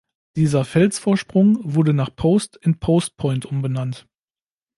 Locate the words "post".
2.15-2.55, 2.79-3.17